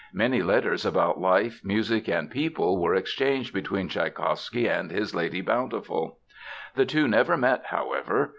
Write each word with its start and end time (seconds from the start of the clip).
Many 0.13 0.41
letters 0.41 0.83
about 0.83 1.21
life, 1.21 1.61
music, 1.63 2.07
and 2.07 2.27
people 2.27 2.79
were 2.81 2.95
exchanged 2.95 3.53
between 3.53 3.87
Tschaikowsky 3.87 4.67
and 4.67 4.89
his 4.89 5.13
Lady 5.13 5.41
Bountiful. 5.41 6.17
The 6.73 6.87
two 6.87 7.07
never 7.07 7.37
met, 7.37 7.65
however. 7.67 8.29